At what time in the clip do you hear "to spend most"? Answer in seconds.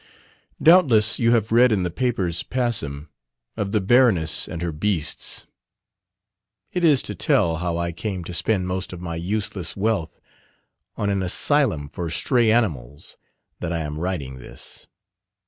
8.23-8.93